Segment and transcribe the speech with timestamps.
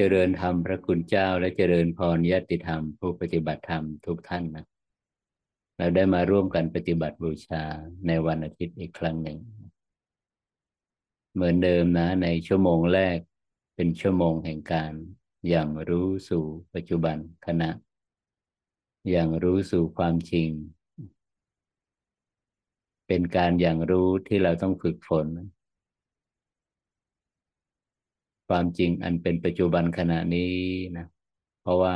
[0.00, 4.66] เจริญธรรมพระคุณเจ้า และเจริญพรญาติธรรม ผู้ปฏิบัติธรรมทุกท่านนะ
[5.76, 7.62] เราได้มาร่วมกันปฏิบัติบูชา
[8.06, 9.38] ในวันอาทิตย์อีกครั้งหนึ่ง
[11.34, 13.18] เหมือนเดิมนะในชั่วโมงแรก
[13.74, 14.92] เป็นชั่วโมงแห่งการ
[15.48, 17.70] อย่างรู้สู่ปัจจุบันขณะ
[19.10, 20.50] อย่างรู้สู่ความจริง
[23.06, 25.28] เป็นการอย่างรู้ที่เราต้องฝึกฝน
[28.48, 30.52] ความจริงอันเป็นปัจจุบันขณะนี้
[30.96, 31.06] นะ
[31.62, 31.94] เพราะว่า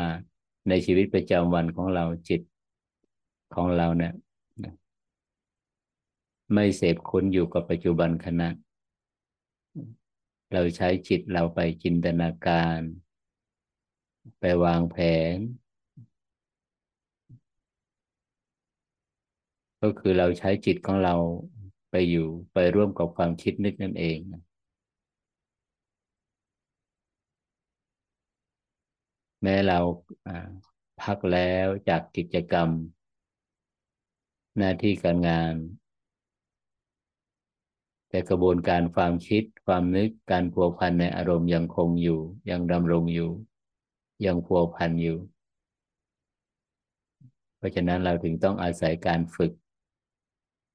[0.69, 2.41] ในชีวิตประจำวันของเราจิต
[3.55, 4.12] ของเราเนี่ย
[6.55, 8.48] ไม่เสพคุ้นอยู่กับปัจจุบันขณะ
[10.53, 12.78] เราใช้จิตเราไปจินตนาการ
[14.41, 14.97] ไปวางแผ
[15.34, 15.37] น
[19.83, 21.14] ก็คือเราใช้จิตของเรา
[21.91, 24.42] ไปอยู่ไปร่วมกับความคิดนึกนั่นเองนะ
[29.43, 29.79] แม้เรา
[31.03, 32.69] พักแล้วจากกิจกรรม
[34.59, 35.55] หน้าที่การงาน
[38.09, 43.31] แต่กระบวนการความคิดความนึกการพัวพันในอารมณ์ยังคงอยู่ ยังดำรงอยู่
[44.27, 45.19] ยังพัวพันอยู่
[47.56, 49.53] เพราะฉะนั้นเราถึงต้องอาศัยการฝึก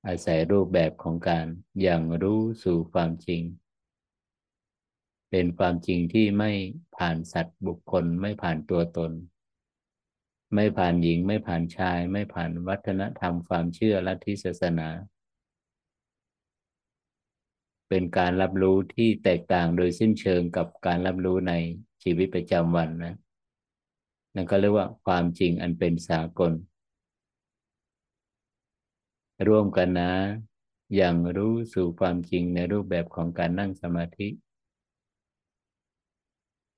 [0.08, 1.46] อาศัยรูปแบบของการ
[1.82, 3.42] อย่างรู้สู่ความจริง
[5.30, 6.52] เป็นความจริงที่ไม่
[6.98, 9.12] ผ่านสัตว์บุคคล ไม่ผ่านตัวตน
[10.56, 14.90] ไม่ผ่านหญิง ไม่ผ่านชาย ไม่ผ่านวัฒนธรรมความเชื่อลัทธิศาสนา
[17.90, 21.54] เป็นการรับรู้ที่แตกต่างโดยสิ้นเชิงกับการรับรู้ใน
[22.04, 23.16] ชีวิตประจำวันนะ
[24.36, 26.54] นั่นก็เรียกว่าความจริงอันเป็นสากล
[29.48, 30.12] ร่วมกันนะ
[30.96, 34.28] อย่างรู้สู่ความจริงในรูปแบบของการนั่งสมาธิ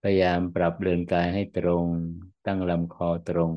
[0.02, 1.86] พยายามปรับเรือนกายให้ตรง
[2.46, 3.52] ตั้งลำคอตรง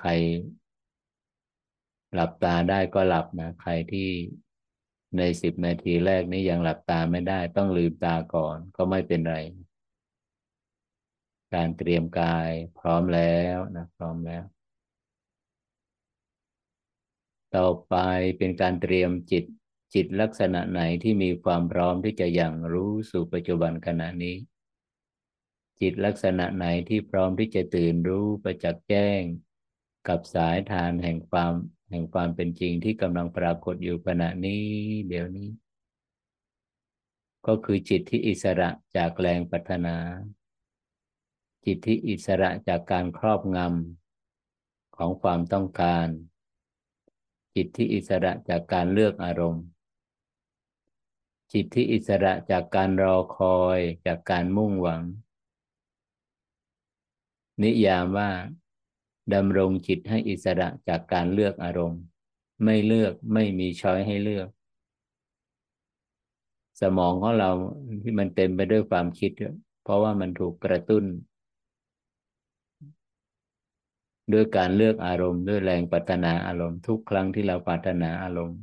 [0.00, 0.10] ใคร
[2.14, 4.10] หลับตาได้ก็หลับนะ ใครที่
[5.16, 9.36] ในสิบนาทีแรกนี้ยังหลับตาไม่ได้ ต้องลืมตาก่อนก็ไม่เป็นไร
[11.54, 14.44] การเตรียมกายพร้อมแล้วนะพร้อมแล้ว
[17.56, 17.94] ต่อไป
[18.38, 19.44] เป็นการเตรียมจิต
[19.94, 24.36] จิตลักษณะไหนที่มีความพร้อมที่จะยังรู้สู่ปัจจุบันขณะนี้
[25.80, 29.20] จิตลักษณะไหนที่พร้อมที่จะตื่นรู้ประจักษ์แจ้ง
[30.08, 31.52] กับสายทานแห่งความ
[31.90, 34.64] แห่งความเป็นจริงที่กำลังปรากฏอยู่ขณะนี้
[35.08, 35.50] เดี๋ยวนี้
[37.46, 39.96] ก็คือจิตที่อิสระจากแรงปัฒนา
[41.64, 46.06] จิตที่อิสระจากการครอบงำของความต้องการ
[47.54, 49.64] จิตที่อิสระจากการเลือกอารมณ์
[51.54, 55.02] จิตที่อิสระจากการรอคอยจากการมุ่งหวัง
[57.62, 58.30] นิยามว่า
[59.34, 62.02] ดำรงจิตให้อิสระจากการเลือกอารมณ์
[62.64, 64.48] ไม่เลือกไม่มีช้อยให้เลือก
[66.80, 67.50] สมองของเรา
[68.02, 69.32] ที่มันเต็มไปด้วยความคิด
[69.82, 71.04] เพราะว่ามันถูกกระตุ้น
[74.32, 78.58] ด้วยการเลือกอารมณ์ ด้วยแรงปัฒนาอารมณ์ ทุกครั้งที่เราปัฒนาอารมณ์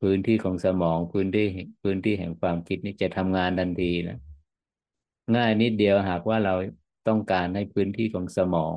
[0.00, 1.46] พื้นที่ของสมองพื้นที่
[1.82, 4.18] พื้นที่แห่งความคิดนี่จะทำงานทันทีนะ
[5.36, 6.54] ง่ายนิดเดียวหากว่าเรา
[7.08, 8.76] ต้องการให้พื้นที่ของสมอง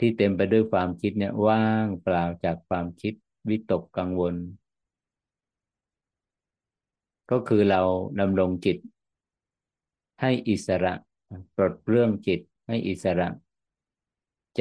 [0.00, 3.14] ที่เต็มไปด้วยความคิดเนี่ยว่างเปล่าจากความคิด
[3.48, 4.34] วิตกกังวล
[7.30, 7.82] ก็คือเรา
[8.20, 8.78] ดำรงจิต
[10.20, 10.94] ให้อิสระ
[11.56, 13.28] ปลดเรื่องจิตให้อิสระ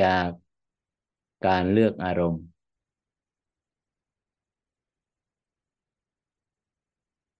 [0.01, 0.27] จาก
[1.47, 2.43] การเลือกอารมณ์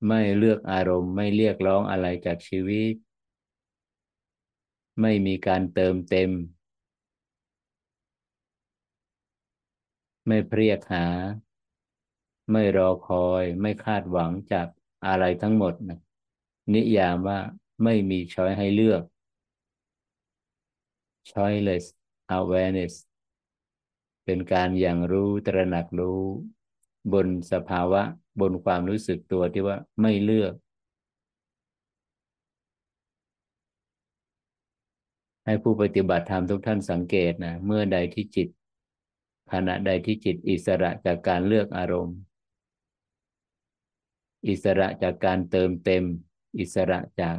[0.07, 2.93] ไม่เลือกอารมณ์ ไม่เรียกร้องอะไรจากชีวิต
[5.01, 6.31] ไม่มีการเติมเต็ม
[10.27, 11.05] ไม่เพียกหา
[12.51, 14.67] ไม่รอคอย ไม่คาดหวังจาก
[15.07, 15.99] อะไรทั้งหมดนะ
[16.73, 17.39] นิยามว่า
[17.83, 19.03] ไม่มีช้อยให้เลือก
[21.29, 21.85] choiceless
[22.37, 22.93] awareness
[24.25, 26.21] เป็นการอย่างรู้ตระหนักรู้
[27.13, 28.01] บนสภาวะ
[28.39, 30.53] บนความรู้สึกตัวที่ว่าไม่เลือก
[35.45, 38.47] ให้ผู้ปฏิบัติธรรมทุกท่านสังเกตนะเมื่อใดที่จิต
[39.53, 42.17] ขณะใดที่จิตอิสระจากการเลือกอารมณ์
[44.47, 46.03] อิสระจากการเติมเต็ม
[46.59, 47.37] อิสระจาก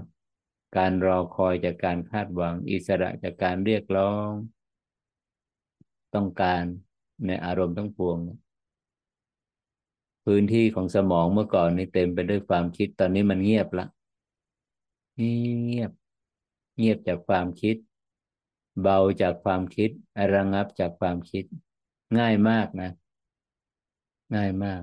[0.76, 4.30] การรอคอยจากการคาดหวัง อิสระจากการเรียกร้อง
[6.14, 6.62] ต้องการ
[7.26, 8.18] ในอารมณ์ทั้งปวง
[10.26, 13.86] พื้นที่ของสมองเมื่อก่อนนี่เต็มไปด้วยความคิดตอนนี้มันเงียบละ
[15.16, 15.92] เงียบ
[16.76, 17.76] เงียบจากความคิด
[18.82, 19.90] เบาจากความคิด
[20.34, 21.44] ระงับจากความคิด
[22.18, 22.90] ง่ายมากนะ
[24.34, 24.82] ง่ายมาก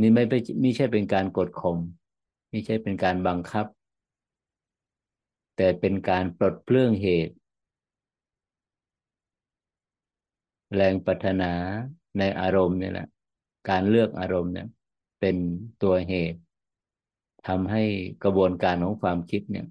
[0.00, 1.78] นี่ไม่ไปไม่ใช่เป็นการกดข่ม
[2.50, 3.66] ไม่ใช่เป็นการบังคับ
[5.56, 7.34] แต่เป็นการปลดเปลื้องเหตุ
[10.74, 11.52] แรงปัฒนา
[12.18, 13.08] ในอารมณ์นี่แหละ
[13.68, 14.68] การเลือกอารมณ์เนี่ย
[15.20, 15.36] เป็น
[15.82, 16.40] ตัวเหตุ
[17.48, 17.82] ทำให้
[18.24, 19.66] กระบวนการของความคิดเนี่ย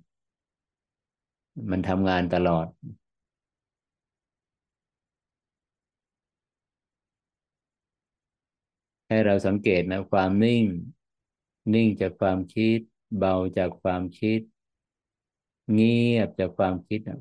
[1.72, 2.68] มันทำงานตลอด
[9.08, 10.66] ให้เราสังเกตนะความนิ่ง
[11.74, 12.80] นิ่งจากความคิด
[13.18, 14.40] เบาจากความคิด
[15.74, 17.20] เงียบจากความคิดนะ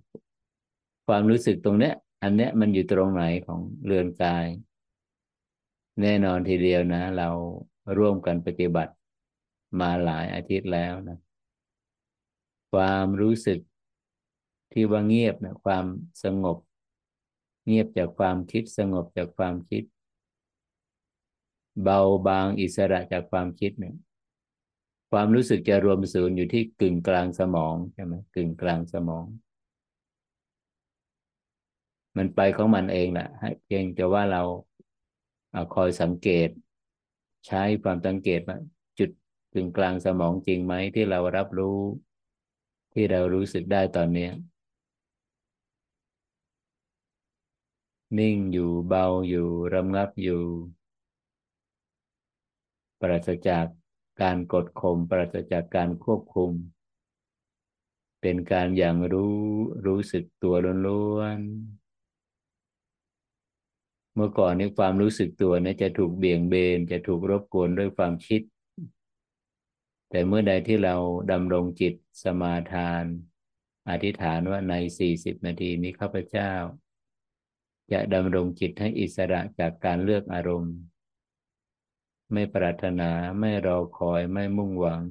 [1.06, 4.46] ความรู้สึกตรงเนี้ย อันเนี้ยมันอยู่ตรงไหนของเรือนกาย
[6.02, 7.28] แน่นอนทีเดียวนะ เรา
[7.98, 8.93] ร่วมกันปฏิบัติ
[9.81, 11.19] มาหลายอาทิตย์แล้วนะ
[12.72, 13.58] ความรู้สึก
[14.72, 15.84] ที่ว่าเงียบนะความ
[16.25, 16.58] สงบ
[17.66, 19.82] เงียบจากความคิดสงบจากความคิด
[21.82, 23.94] เบาบางอิสระจากความคิดเนี่ย
[25.10, 29.25] ความรู้สึกจะรวมศูนย์อยู่ที่กึ่งกลางสมองใช่ไหมกึ่งกลางสมอง
[32.16, 33.28] มันไปของมันเองแหละ
[33.64, 34.42] เพียงแต่ว่าเรา
[35.74, 36.48] คอยสังเกต
[37.46, 38.58] ใช้ความสังเกตว่า
[38.98, 39.10] จุด
[39.52, 41.78] กึ่งกลางสมองจริงไหมที่เรารับรู้
[42.92, 44.28] ที่เรารู้สึกได้ตอนนี้
[48.18, 50.42] นิ่งอยู่เบาอยู่ระงับอยู่
[53.00, 53.66] ปราศจาก
[54.22, 56.50] การกดข่มปราศจากการควบคุม
[58.20, 59.38] เป็นการอย่างรู้
[59.86, 60.54] รู้สึกตัว
[60.86, 61.85] ล้วนๆ
[64.16, 68.42] เมื่อก่อนนี้ความรู้สึกตัวนี้จะถูกเบี่ยงเบนจะถูกรบกวนด้วยความคิด
[70.10, 70.96] แต่เมื่อใดที่เรา
[71.32, 73.04] ดำรงจิตสมาทาน
[73.90, 76.52] อธิษฐานว่าในสี่สิบนาทีนี้ข้าพเจ้า
[77.92, 80.74] จะดำรงจิตให้อิสระจากการเลือกอารมณ์
[82.32, 83.10] ไม่ปรารถนา
[83.40, 85.02] ไม่รอคอยไม่มุ่งหวัง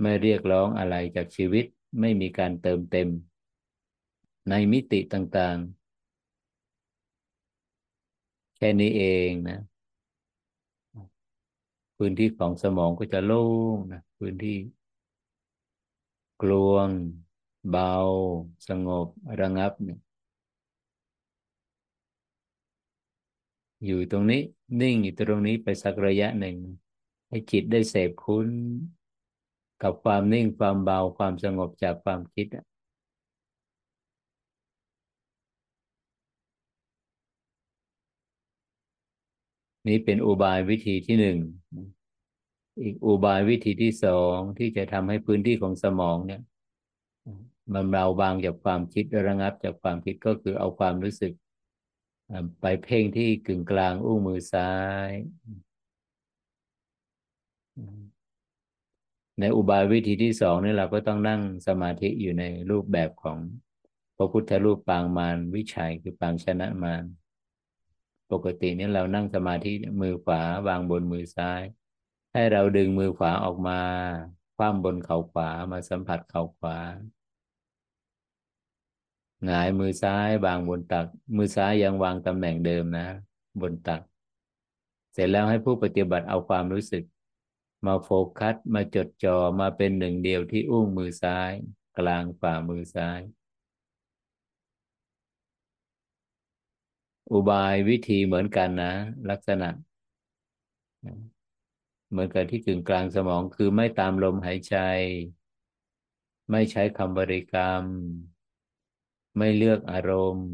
[0.00, 1.66] ไม่เรียกร้องอะไรจากชีวิต
[2.00, 3.08] ไม่มีการเติมเต็ม
[4.50, 5.81] ในมิติต่างๆ
[8.64, 9.58] ค่นี้เองนะ
[11.96, 14.56] พื้นที่ของสมองก็จะโล่งนะพื้นที่
[16.42, 16.88] กลวง
[17.70, 17.94] เบา
[18.68, 19.06] สงบ
[19.40, 20.00] ระงับเนี่ย
[23.86, 24.42] อยู่ตรงนี้
[24.80, 26.56] นิ่งอยู่ตรงนี้ไปสักระยะหนึ่ง
[27.28, 28.48] ให้จิตได้เสพคุ้น
[29.82, 32.46] กับความนิ่งความเบาความสงบจากความคิด
[39.88, 41.38] นี่เป็นอุบายวิธีที่หนึ่ง
[42.82, 46.42] อีกอุบายวิธีที่สองที่จะทำให้พื้นที่ของสมองเนี่ย
[47.74, 51.32] มันเบาบางจากความคิดระงับจากความคิดก็คือเอาความรู้สึก
[52.60, 54.72] ไปเพ่งที่กึ่งกลางอุ้งมือซ้า
[55.08, 55.10] ย
[59.40, 63.38] ในอุบายวิธีที่สองนี่เราก็ต้องนั่งสมาธิอยู่ในรูปแบบของ
[64.16, 67.04] พระพุทธรูปปางมารวิชัยคือปางชนะมาร
[68.32, 71.62] ปกตินี่เรานั่งสมาธิมือขวาวางบนมือซ้าย
[72.32, 73.80] ให้เราดึงมือขวาออกมา
[74.56, 76.76] คว่ำบนเข่าขวามาสัมผัสเข่าขวา
[79.46, 83.06] หงายมือซ้ายวางบนตัก มือซ้ายยังวางตำแหน่งเดิมนะ
[83.60, 84.02] บนตัก
[85.12, 87.04] เสร็จแล้วให้ผู้ปฏิบัติเอาความรู้สึก
[87.86, 91.50] มาโฟกัสมาจดจ่อมาเป็นหนึ่งเดียวที่อุ้งมือซ้าย
[91.98, 93.20] กลางฝ่ามือซ้าย
[97.32, 98.94] อุบายวิธีเหมือนกันนะ
[99.30, 99.68] ลักษณะ
[102.10, 104.76] เหมือนกับที่กึ่งกลางสมองคือไม่ตามลมหายใจ
[106.50, 107.84] ไม่ใช้คำบริกรรม
[109.38, 110.50] ไม่เลือกอารมณ์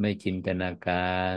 [0.00, 1.36] ไม่จินตนาการ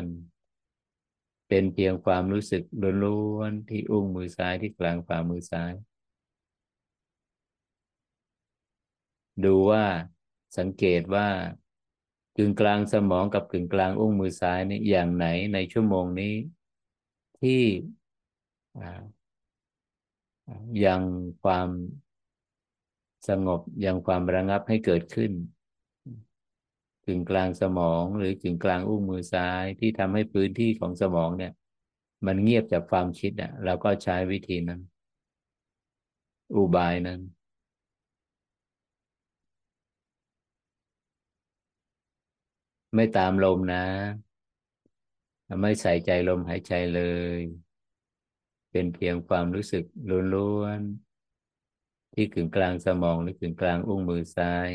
[1.47, 2.63] เป็นเพียงความรู้สึก
[3.03, 5.73] ล้วนๆที่อุ้งมือซ้ายที่กลางฝ่ามือซ้าย
[9.43, 9.85] ดูว่า
[10.57, 11.27] สังเกตว่า
[12.37, 16.33] กึ่งกลางสมองกับกึ่งกลางอุ้งมือซ้ายนี่อย่างไหนในชั่วโมงนี้
[17.39, 17.61] ที่
[20.85, 21.01] ยัง
[21.43, 21.69] ความ
[23.27, 25.31] สงบยังความระงับให้เกิดขึ้น
[27.05, 31.53] กึ่งกลางสมองหรือกึ่งกลางอุ้งมือซ้ายที่ทำให้พื้นที่ของสมองเนี่ย
[32.25, 34.81] มันเงียบจากความคิดอะเราก็ใช้วิธีนั้น
[36.55, 37.21] อุบายนั้น
[42.95, 43.85] ไม่ตามลมนะ
[45.61, 47.01] ไม่ใส่ใจลมหายใจเล
[47.37, 47.41] ย
[48.71, 50.81] เป็นเพียงความรู้สึกล้วน
[52.13, 54.69] ที่กึ่งกลางสมองหรือกึ่งกลางอุ้งมือซ้าย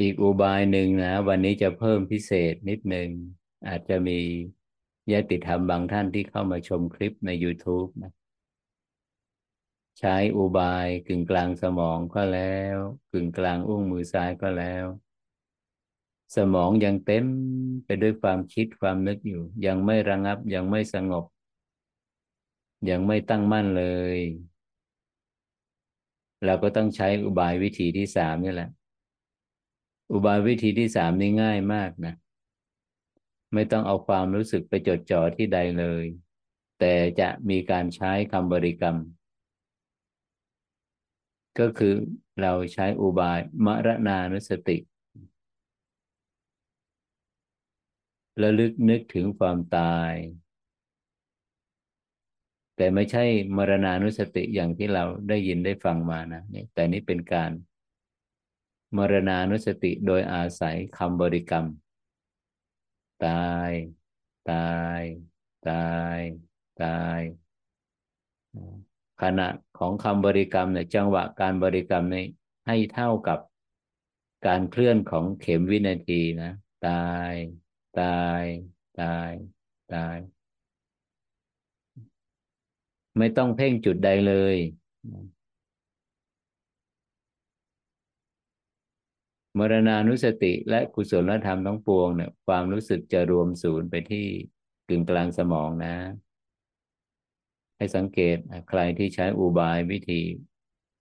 [0.00, 3.08] อีกอุบายหนึ่งนะ วันนี้จะเพิ่มพิเศษนิดหนึ่ง
[3.68, 4.18] อาจจะมี
[5.12, 8.12] ญาติธรรมบางท่านที่เข้ามาชมคลิปใน YouTube นะ
[9.98, 12.76] ใช้อุบายกึ่งกลางสมองก็แล้ว
[13.12, 14.84] กึ่งกลางอุ้งมือซ้ายก็แล้ว
[16.36, 17.26] สมองยังเต็ม
[17.84, 21.24] ไปด้วยความคิดความนึกอยู่ ยังไม่ระงับยังไม่สงบ
[22.90, 23.84] ยังไม่ตั้งมั่นเล
[24.16, 24.18] ย
[26.44, 28.70] เราก็ต้องใช้อุบายวิธีที่สามนี่แหละ
[30.12, 32.14] อุบายวิธีที่สามนี่ง่ายมากนะ
[33.54, 36.04] ไม่ต้องเอาความรู้สึกไปจดจ่อที่ใดเลย
[36.80, 38.96] แต่จะมีการใช้คำบริกรรม
[41.58, 41.94] ก็คือ
[42.40, 44.76] เราใช้อุบายมรณานุสติ
[48.42, 50.12] ระลึกนึกถึงความตาย
[52.76, 53.24] แต่ไม่ใช่
[53.56, 56.42] มรณานุสติอย่างที่เราได้ยินได้ฟังมานะ
[56.74, 57.50] แต่นี่เป็นการ
[58.96, 61.66] มรณานุสติโดยอาศัยคำบริกรรม
[63.26, 63.70] ตาย
[64.50, 65.02] ตาย
[65.68, 66.18] ตาย
[66.82, 67.20] ตาย
[69.22, 69.48] ขณะ
[69.78, 72.24] ของคำบริกรรมเนี่ยจังหวะการบริกรรมนี้
[72.66, 73.38] ให้เท่ากับ
[74.46, 76.52] การเคลื่อนของเข็มวินาทีนะ
[76.88, 77.32] ตาย
[78.00, 78.42] ตาย
[79.00, 79.30] ตาย
[79.94, 80.16] ตาย
[83.18, 84.56] ไม่ต้องเพ่งจุดใดเลย
[89.58, 94.26] มรณานุสติและกุศลธรรมทั้งปวงเนี่ย ความรู้สึกจะรวมศูนย์ไปที่
[94.88, 95.94] กึ่งกลางสมองนะ
[97.76, 98.36] ให้สังเกต
[98.68, 100.22] ใครที่ใช้อุบายวิธี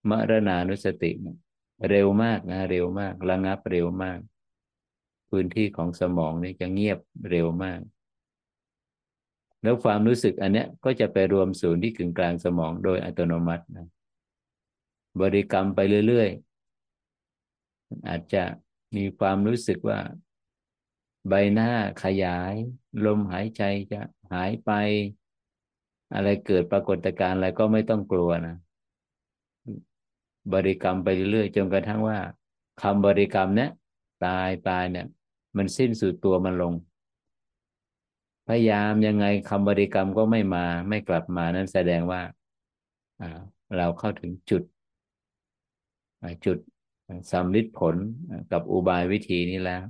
[0.10, 1.12] มรณานุสติ
[1.90, 4.20] เร็วมากนะเร็วมาก ระงับเร็วมาก
[5.30, 7.00] พื้นที่ของสมองนี่จะเงียบ
[7.32, 7.80] เร็วมาก
[9.62, 13.88] แล้วความรู้สึกอันเนี้ยก็จะไปรวมศูนย์ที่กึ่งกลางสมองโดยอัตโนมัตินะ
[15.22, 16.30] บริกรรมไปเรื่อย
[18.08, 18.44] อาจจะ
[18.96, 20.00] มีความรู้สึกว่า
[21.30, 21.70] ใบหน้า
[22.04, 22.54] ขยาย
[23.06, 24.02] ลมหายใจจะ
[24.34, 24.72] หายไป
[26.14, 28.56] อะไรเกิดปรากฏการณ์อะไรก็ไม่ต้องกลัวนะ
[30.54, 32.20] บริกรรมไปเรื่อยๆจนกระทั่งว่า
[32.82, 33.72] คำบริกรรมเนี้ย
[34.25, 35.08] ตายตายเนี่ย
[35.58, 36.74] มันสิ้นสุดตัวมันลง
[38.48, 42.22] พยายามยังไงคำบริกรรมก็ไม่มาไม่กลับมานั้นแสดงว่า
[43.78, 44.64] เราเข้าถึงจุด
[46.46, 46.58] จุด
[47.32, 47.96] สำลิดผล
[48.52, 49.84] กับอุบายวิธีนี้แล้ว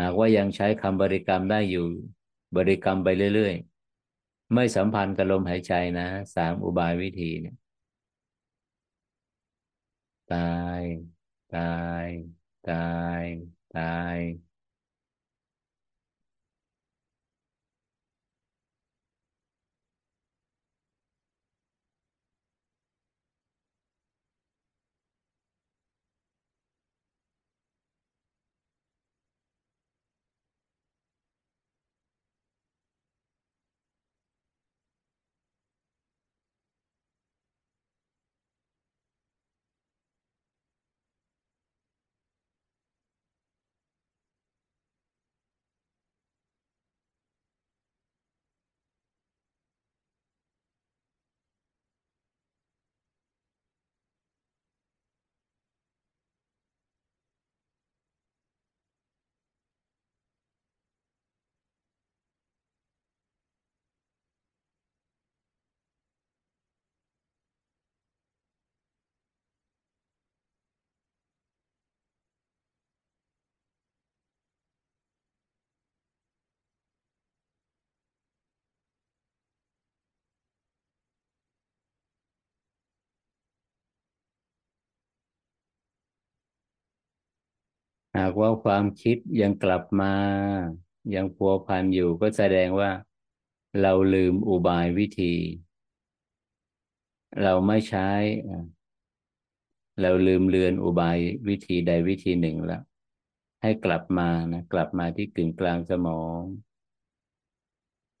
[0.00, 1.86] หากว่ายังใช้คำบริกรรมได้อยู่
[2.56, 3.54] บริกรรมไปเรื่อย
[4.04, 7.56] ๆ ไม่สัมพันธ์กับลมหายใจนะสามอุบายวิธีเนี่ย
[10.28, 10.38] ตา
[10.80, 10.82] ย
[11.50, 11.60] ตา
[12.04, 12.08] ย
[12.64, 12.74] ตา
[13.22, 13.24] ย
[13.72, 13.82] ตา
[14.16, 14.47] ย
[88.18, 90.14] หากว่าความคิดยังกลับมา
[91.14, 92.90] ยังพัวพันอยู่ก็แสดงว่า
[93.82, 95.34] เราลืมอุบายวิธี
[97.42, 98.10] เราไม่ใช้
[100.00, 102.82] เราลืมเลือนอุบายวิธีใดวิธีหนึ่งแล้ว
[103.62, 106.40] ให้กลับมานะกลับมาที่กึ่งกลางสมอง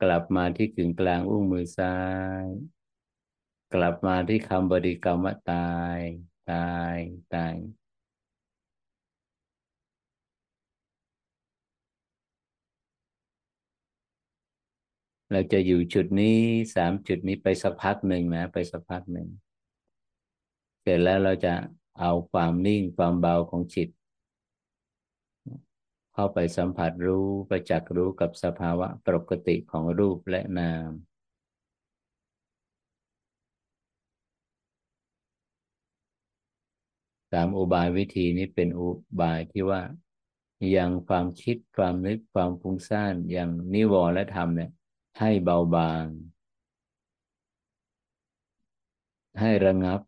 [0.02, 1.96] กลับมาที่กึ่งกลางอุ้งมือซ้า
[2.42, 2.46] ย
[3.74, 5.98] กลับมาที่คำบริกรรมว่าตาย
[6.50, 6.96] ตาย
[7.34, 7.54] ตาย
[15.32, 16.38] เราจะอยู่จุดนี้
[16.74, 19.28] สามจุดนี้ไปสักพักหนึ่งนะ ไปสักพักหนึ่ง
[20.82, 21.54] เสร็จแล้วเราจะ
[22.00, 23.88] เอาความนิ่งความเบาของจิต
[26.12, 30.90] เข้าไปสัมผัสรู้ประจักษ์รู้กับสภาวะปกติของรูปและนาม
[37.32, 38.88] สามอุบายวิธีนี้เป็นอุ
[39.20, 39.82] บายที่ว่า
[40.76, 44.70] ยังความคิดความนึกความฟุ้งซ่านอย่างนิวรณ์และธรรมเนี่ย
[45.18, 46.06] ให้เบาบาง
[49.40, 50.00] ให้ระงับ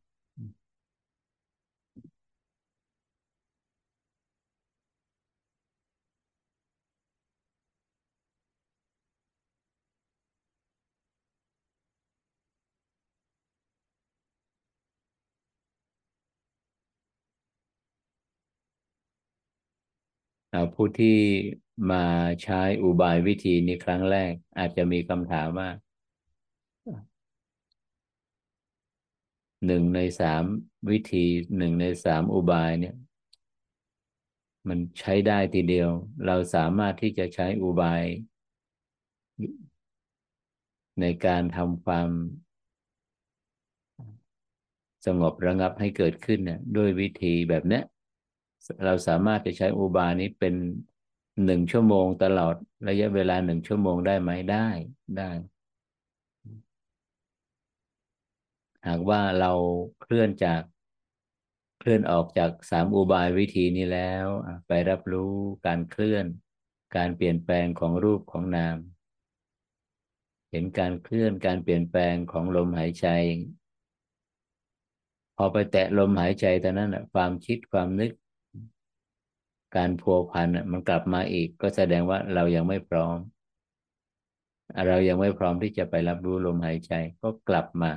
[20.75, 21.19] ผู้ที่
[21.90, 22.04] มา
[22.42, 25.68] ใช้อุบายวิธีนี้ครั้งแรก อาจจะมีคำถามว่า
[29.66, 30.44] หนึ่งในสาม
[30.90, 31.25] วิธี
[31.56, 32.94] หนึ่งในสามอุบายเนี่ย
[34.68, 35.90] มันใช้ได้ทีเดียว
[36.26, 38.02] เราสามารถที่จะใช้อุบาย
[41.00, 42.10] ในการทำความ
[45.06, 47.84] สงบระงับให้เกิดขึ้นเนี่ยด้วยวิธีแบบเนี้ย
[48.84, 50.54] เราสามารถจะใช้อุบายนี้เป็น
[51.45, 52.55] หนึ่งชั่วโมงตลอด
[52.89, 54.69] ระยะเวลาหนึ่งชั่วโมงได้ไหมได้
[55.17, 55.31] ได้
[58.87, 59.53] หากว่าเรา
[60.00, 60.63] เคลื่อนจาก
[61.79, 64.26] เคลื่อนออกจากสามอุบายวิธีนี้แล้ว
[64.67, 65.35] ไปรับรู้
[65.67, 66.26] การเคลื่อน
[66.97, 68.76] การเปลี่ยนแปลงของรูปของนาม
[70.50, 73.07] เห็นการเคลื่อนการเปลี่ยนแปลงของลมหายใจ
[75.37, 78.13] พอไปแตะลมหายใจตอนนั้นความคิดความนึก
[79.76, 83.17] การพัวพันมันกลับมาอีก ก็แสดงว่าเรายังไม่พร้อม
[84.87, 87.93] เรายังไม่พร้อมที่จะไปรับรู้ลมหายใจ ก็กลับมา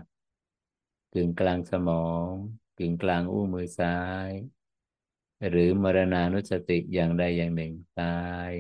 [1.13, 2.27] กึ่งกลางสมอง
[2.77, 4.31] กึ่งกลางอุ้มือซ้าย
[5.49, 8.51] หรือมรณานุสติอย่างใดอย่างหนึ่ง ตาย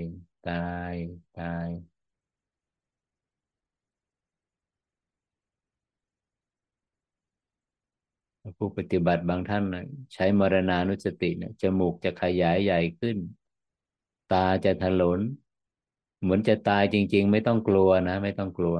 [0.49, 0.93] ตาย
[1.39, 1.67] ตาย
[8.57, 9.63] ผู้ปฏิบัติบางท่าน
[10.13, 13.17] ใช้มรณานุสติเนี่ยจมูกจะขยายใหญ่ขึ้น
[14.33, 15.19] ตาจะถลน
[16.21, 18.77] เหมือนจะตายจริง ๆ ไม่ต้องกลัวนะ ไม่ต้องกลัว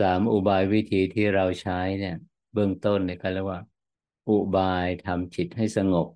[0.00, 2.16] สามอุบายวิธีที่เราใช้เนี่ย
[2.52, 3.60] เบื้องต้นเนี่ยก็เรียกว่า
[4.28, 6.08] อุบายทำจิตให้สงบ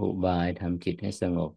[0.00, 1.50] อุบายทำจิตให้สงบ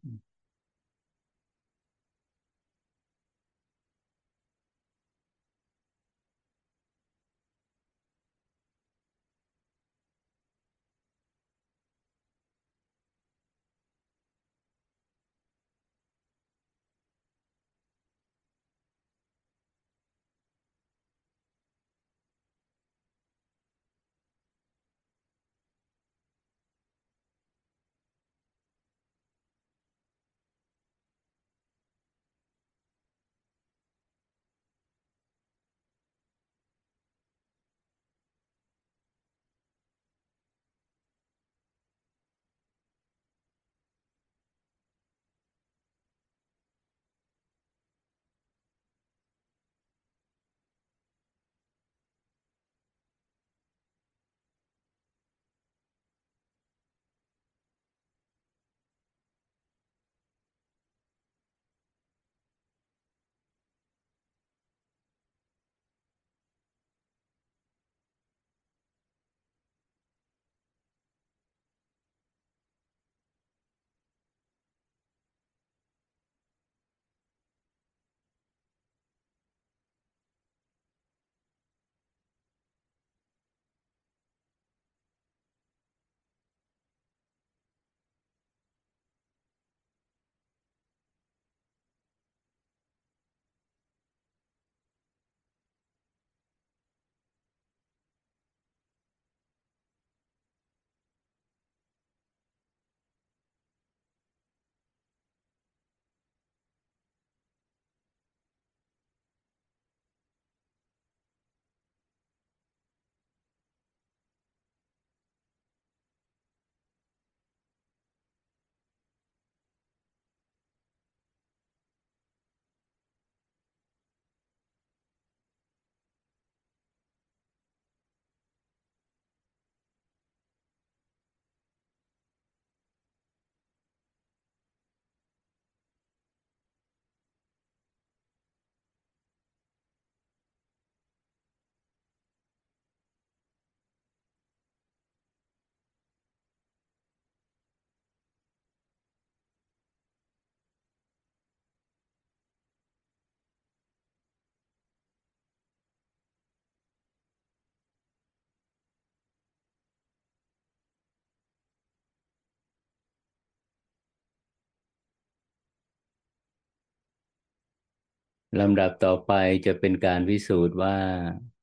[168.59, 169.33] ลำดับต่อไป
[169.65, 170.95] จะเป็นการพิสูจน์ว่า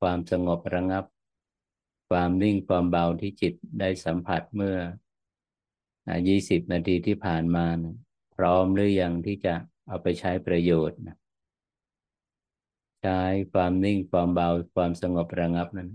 [0.01, 1.05] ความสงบระงับ
[2.11, 4.77] ความนิ่งความเบาที่จิตได้สัมผัสเมื่อ
[6.29, 7.97] ยี่สิบนาทีที่ผ่านมานะ
[8.37, 9.55] พร้อมหรือยังที่จะ
[9.89, 11.17] เอาไปใช้ประโยชน์นะ
[13.03, 13.23] ใช้
[13.53, 15.91] ความนิ่งความเบาความสงบระงับนั้น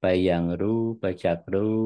[0.00, 1.82] ไปอย่างรู้ไปจักรู้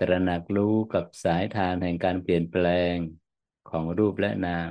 [0.00, 2.94] ตระหนักรู้กับสายทานแห่งการเปลี่ยนแปลง
[3.70, 4.70] ของรูปและนาม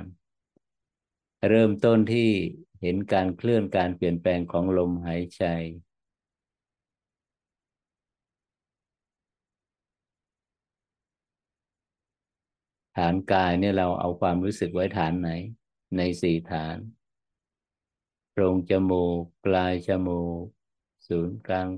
[1.48, 2.30] เริ่มต้นที่
[2.82, 5.44] เห็นการเคลื่อนการเปลี่ยนแปลงของลมหายใจ
[12.96, 15.30] ฐานกายเนี่ยเราเอาความรู้สึกไว้ฐานไหน
[15.96, 16.76] ในสี่ฐาน
[18.30, 20.44] โพรงจมูกปลายจมูก
[21.08, 21.68] ศูนย์กลาง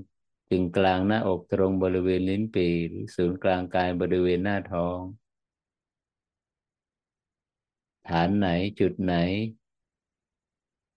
[0.49, 4.99] กึ่งกลางหน้าอกตรงบริเวณลิ้นปี่หรือศูนย์กลางกายบริเวณหน้าท้อง
[8.09, 8.47] ฐานไหน
[8.79, 9.15] จุดไหน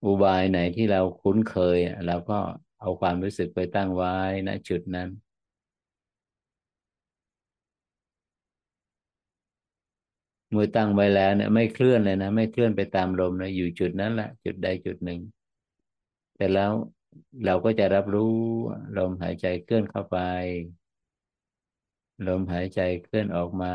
[0.05, 2.39] อุบายไหนที่เราคุ้นเคยเราก็
[2.81, 4.15] เอาความรู้สึกไปตั้งไว้
[4.47, 5.09] ณจุดนั้น
[10.53, 15.21] เมื่อตั้งไว้แล้วเนี่ยไม่เคลื่อนเลยนะ ไม่เคลื่อนไปตามลมเลยอยู่จุดนั้นแหละจุดใดจุดหนึ่ง
[16.37, 16.73] แต่แล้ว
[17.45, 18.35] เราก็จะรับรู้
[18.97, 20.17] ลมหายใจเคลื่อนเข้าไป
[22.27, 23.75] ลมหายใจเคลื่อนออกมา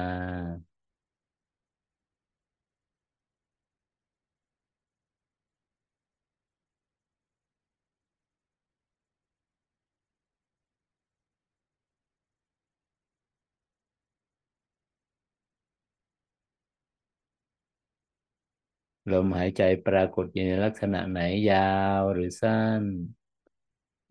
[19.12, 21.20] ลมหายใจปรากฏอยู่ในลักษณะไหน
[21.52, 22.84] ยาวหรือสั้น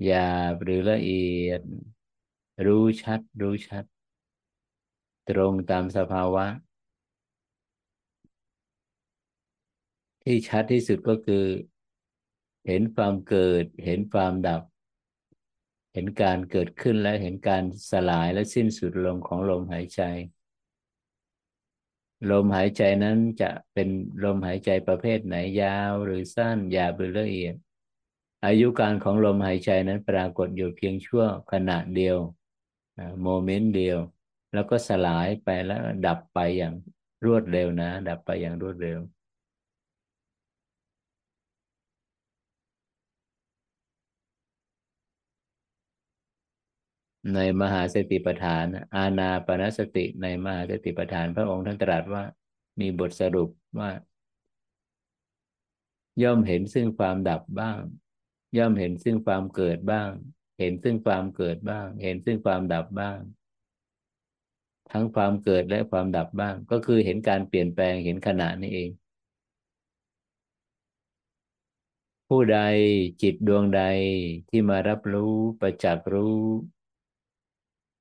[0.05, 1.61] หยาบหรือละเอียด
[2.67, 3.85] รู้ชัด รู้ชัด
[5.29, 6.47] ตรงตามสภาวะ
[10.23, 11.45] ที่ชัดที่สุดก็คือ
[12.67, 14.63] เห็นความเกิด เห็นความดับ
[15.93, 20.03] เห็นการเกิดขึ้นและเห็นการสลายและสิ้นสุดลงของลมหายใจ
[22.31, 23.89] ลมหายใจนั้นจะเป็น
[24.25, 27.55] ลมหายใจประเภทไหนยาวหรือสั้นหยาบหรือละเอียด
[28.45, 32.19] อายุการของลมหายใจนั้นปรากฏอยู่เพียงชั่วขณะเดียว
[33.23, 33.99] โมเมนต์เดียว
[34.53, 36.75] แล้วก็สลายไปแล้วดับไปอย่าง
[37.25, 38.99] รวดเร็วนะ ดับไปอย่างรวดเร็ว
[47.35, 52.25] ในมหาสติปัฏฐาน อาณาปณสติในมหาสติปัฏฐาน พระองค์ท่านตรัสว่า
[52.81, 53.91] มีบทสรุปว่า
[56.23, 57.81] ย่อมเห็นซึ่งความดับบ้าง
[58.59, 60.11] ย่อมเห็นซึ่งความเกิดบ้าง
[60.59, 63.19] เห็นซึ่งความเกิดบ้าง เห็นซึ่งความดับบ้าง
[64.91, 68.91] ทั้งความเกิดและความดับบ้าง ก็คือเห็นการเปลี่ยนแปลงเห็นขณะนี้เอง
[72.29, 72.59] ผู้ใด
[73.23, 73.83] จิตดวงใด
[74.49, 76.41] ที่มารับรู้ประจักษ์รู้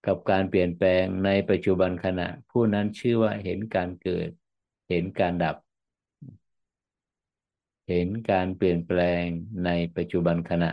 [0.07, 4.29] กับการเปลี่ยนแปลงในปัจจุบันขณะ ผู้นั้นชื่อว่าเห็นการเกิด
[4.89, 5.55] เห็นการดับ
[7.89, 9.23] เห็นการเปลี่ยนแปลง
[9.65, 10.71] ในปัจจุบันขณะ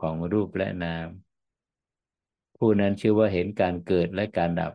[0.00, 1.08] ของรูปและนาม
[2.56, 4.72] ผู้นั้นชื่อว่าเห็นการเกิดและการดับ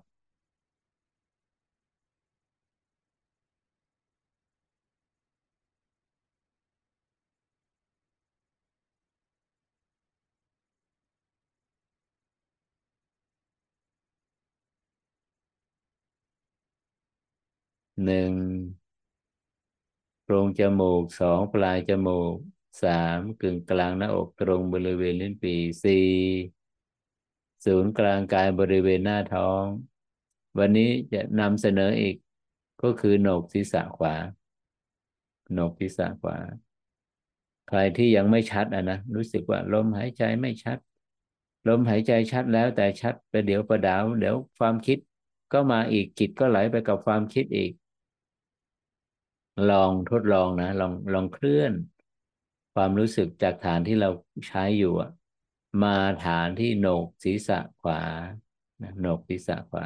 [18.05, 18.31] หนึ่ง
[20.21, 22.35] โพรงจมูกสองปลายจมูก
[22.81, 26.07] สามกึ่งกลางหน้าอกตรงบริเวณลิ้นปี่สี่
[27.65, 29.65] ศูนย์กลางกายบริเวณหน้าท้อง
[30.59, 32.15] วันนี้จะนำเสนออีก
[32.81, 34.15] ก็คือโหนกศีรษะขวา
[35.51, 36.37] โหนกศีรษะขวา
[37.67, 40.77] ใครที่ยังไม่ชัดอะนะรู้สึกว่าลมหายใจไม่ชัด
[41.67, 44.97] ลมหายใจชัดแล้วแต่ชัดไปเดี๋ยวประดาว เดี๋ยวความคิด
[45.53, 47.71] ก็มาอีกจิตก็ไหลไปกับความคิดอีก
[49.71, 51.73] ลองทดลองนะลองลองเคลื่อน
[52.73, 54.09] ความรู้สึกจากฐานที่เรา
[54.47, 54.93] ใช้อยู่
[55.83, 58.01] มาฐานที่โหนกศีรษะขวา
[58.99, 59.85] โหนกศีรษะขวา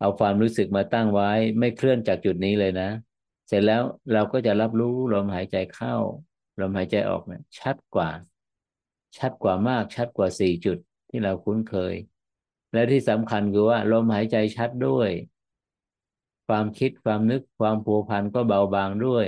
[0.00, 2.90] เอาความรู้สึกมาตั้งไว้ ไม่เคลื่อนจากจุดนี้เลยนะ
[3.48, 5.96] เสร็จแล้วเราก็จะรับรู้ลมหายใจเข้า
[6.60, 8.10] ลมหายใจออกเนี่ยชัดกว่า
[9.18, 10.78] ชัดกว่ามากชัดกว่าสี่จุด
[11.10, 11.94] ที่เราคุ้นเคย
[12.72, 15.10] และที่สำคัญคือว่าลมหายใจชัดด้วย
[16.48, 19.26] ความคิดความนึกความผูกพันก็เบาบางด้วย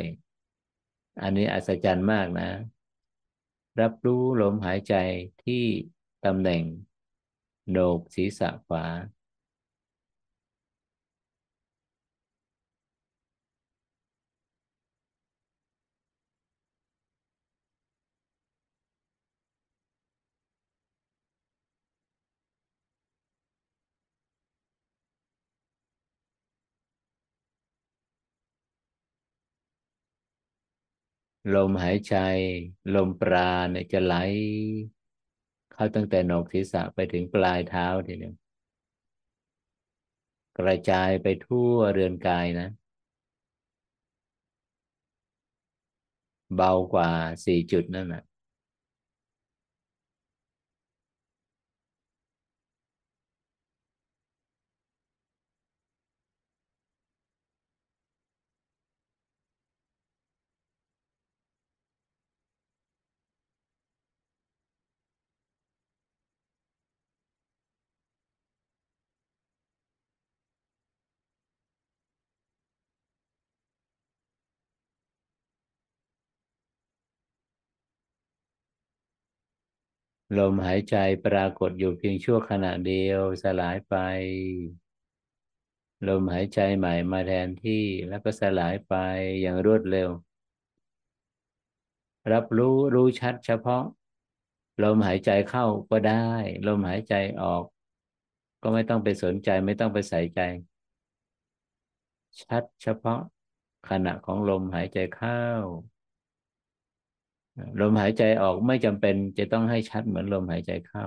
[1.23, 2.51] อันนี้อัศจรรย์มากนะ
[3.81, 4.95] รับรู้ลมหายใจ
[5.45, 5.65] ที่
[6.25, 6.63] ตำแหน่ง
[7.69, 8.85] โหนกศีรษะขวา
[31.55, 32.15] ลมหายใจ
[32.95, 34.15] ลมปราณจะไหล
[35.73, 38.35] เข้าตั้งแต่หนกศีรษะไปถึงปลายเท้าทีเดียว
[40.59, 42.69] กระจายไปทั่วเรือนกายนะ
[46.55, 47.11] เบากว่า
[47.45, 48.30] สี่จุดนั่นแหละ
[80.39, 83.95] ลมหายใจปรากฏอยู่เพียงชั่วขณะเดียวสลายไป
[86.09, 88.95] ลมหายใจใหม่มาแทนที่แล้วก็สลายไป
[89.43, 90.11] อย่างรวดเร็ว
[92.33, 93.85] รับรู้รู้ชัดเฉพาะ
[94.83, 96.31] ลมหายใจเข้าก็ได้
[96.67, 97.65] ลมหายใจออก
[98.63, 100.41] ก็ไม่ต้องไปสนใจไม่ต้องไปใส่ใจ
[102.43, 103.21] ชัดเฉพาะ
[103.89, 105.41] ขณะของลมหายใจเข้า
[107.81, 111.05] ลมหายใจออกไม่จำเป็นจะต้องให้ชัดเหมือนลมหายใจเข้า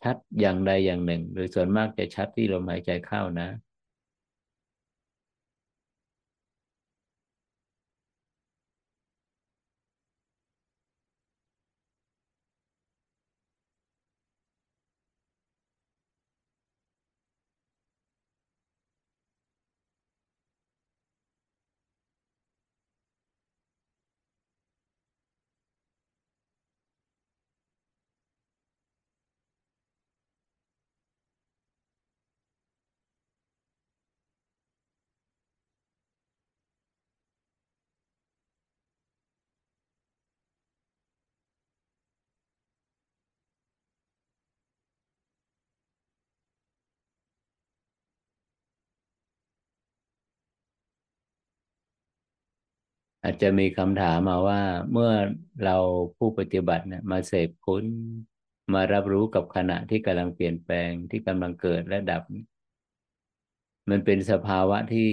[0.00, 3.48] ชัดอย่างใดอย่างหนึ่ง หรือส่วนมากจะชัดที่ลมหายใจเข้านะ
[53.24, 54.60] อาจจะมีคำถามมาว่า
[54.92, 55.12] เมื่อ
[55.64, 55.76] เรา
[56.18, 57.84] ผู้ปฏิบัติเนี่ยมาเสพคุ้น
[58.74, 62.22] มารับรู้กับขณะที่กำลังเปลี่ยนแปลงที่กำลังเกิดและดับ
[63.90, 65.08] มันเป็นสภาวะที่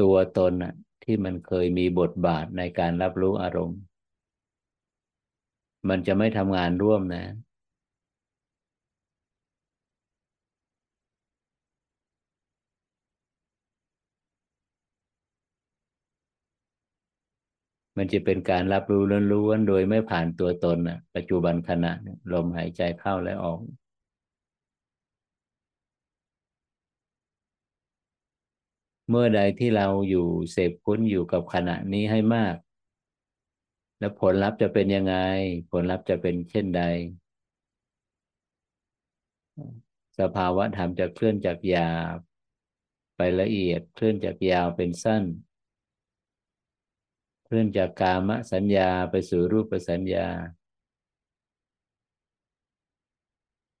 [0.00, 0.74] ตัวตนอะ
[1.04, 3.80] ที่มันเคยมีบทบาทในการรับรู้อารมณ์
[5.88, 7.24] มันจะไม่ทำงานร่วมนะ
[17.96, 19.02] มันจะเป็นการรับรู้
[19.32, 21.92] ล้วนๆโดยไม่ผ่านตัวตนนะปัจจุบันขณะ
[22.32, 23.58] ลมหายใจเข้าและออก
[29.08, 32.56] เมื่อใดที่เราอยู่เสพคุ้นอยู่กับขณะนี้ให้มาก
[33.98, 35.16] แล้วผลลัพธ์จะเป็นยังไง
[35.70, 36.82] ผลลัพธ์จะเป็นเช่นใด
[40.20, 42.18] สภาวะธรรมจะเคลื่อนจากหยาบ
[43.16, 45.24] ไปละเอียดเคลื่อนจากยาวเป็นสั้น
[47.44, 50.26] เคลื่อนจากกามสัญญาไปสู่รูปสัญญา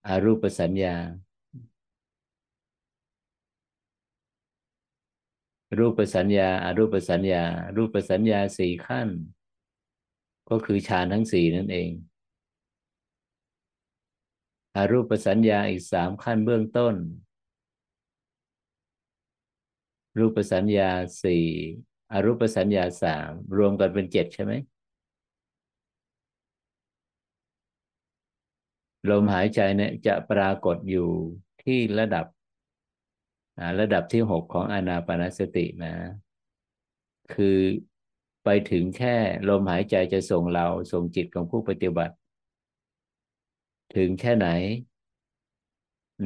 [0.06, 0.94] อารูปสัญญา
[5.78, 7.42] รูปสัญญาอารูปสัญญา
[7.76, 9.08] รูปสัญญาสี่ขั้น
[10.50, 11.90] ก็คือฌานทั้งสี่นั่นเอง
[14.76, 16.94] อารูปสัญญาอีกสามขั้นเบื้องต้น
[20.18, 20.90] รูปสัญญา
[21.22, 21.44] สี่
[22.14, 24.52] อรูปสัญญาสามรวมกันเป็นเจ็ดใช่ไหม
[29.10, 31.08] ลมหายใจเนี่ยจะปรากฏอยู่
[31.62, 32.26] ที่ระดับ
[33.80, 35.94] ระดับที่หกของอานาปานสตินะ
[37.34, 37.58] คือ
[38.44, 39.16] ไปถึงแค่
[39.48, 42.14] ลมหายใจจะส่งเราส่งจิตของผู้ปฏิบัติ
[43.96, 44.48] ถึงแค่ไหน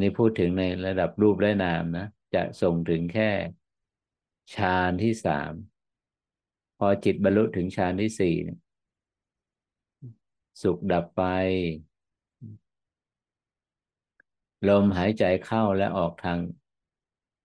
[0.01, 3.31] นี่พูดถึงในระดับรูปและนามนะ จะส่งถึงแค่
[4.55, 5.53] ฌานที่สาม
[6.79, 8.35] พอจิตบรรลุถึงฌานที่สี่
[10.63, 11.23] สุขดับไป
[14.69, 16.39] ลมหายใจเข้าและออกทาง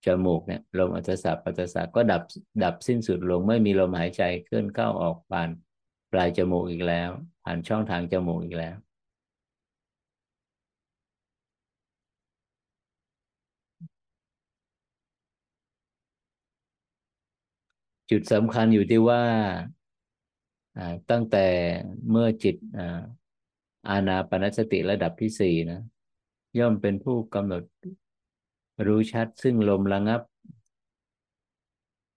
[0.05, 2.23] จมูกเนี่ยลมอัศสะปัสสะก็ดับ
[2.63, 5.49] ดับสิ้นสุดลงไม่มีลมหายใจเคลื่อนเข้าออกผ่าน
[6.11, 7.09] ปลายจมูกอีกแล้ว
[7.43, 8.75] ผ่านช่องทางจมูกอีกแล้ว
[18.11, 19.23] จุดสำคัญอยู่ที่ว่า
[21.11, 21.45] ตั้งแต่
[22.09, 22.55] เมื่อจิต
[23.89, 25.81] อาณาปณสติระดับที่สี่นะ
[26.59, 27.63] ย่อมเป็นผู้กำหนด
[28.87, 30.21] รู้ชัดซึ่งลมระงับ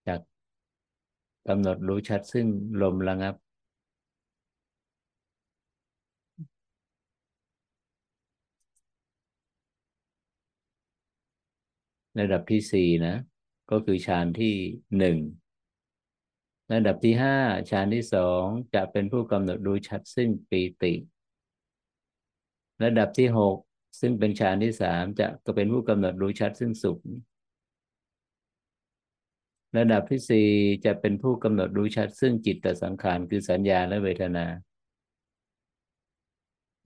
[0.09, 0.21] จาก
[1.49, 2.47] กำหนดรู้ชัดซึ่ง
[2.83, 3.35] ลมระงับ
[12.21, 13.15] ระดับที่สี่นะ
[13.71, 14.55] ก็คือฌานที่
[14.99, 15.17] หนึ่ง
[16.73, 17.37] ระดับที่ห้า
[17.71, 20.93] ฌานที่สองจะเป็นผู้กำหนดรู้ชัดซึ่งปีติ
[22.85, 23.57] ระดับที่หก
[24.01, 26.99] ซึ่งเป็นฌานที่สามจะก็เป็นผู้กำหนดรู้ชัดซึ่งสุข
[29.79, 30.49] ระดับที่สี่
[30.85, 34.47] จะเป็นผู้กำหนดรู้ชัดซึ่งจิตตสังขารคือสัญญาและเวทนา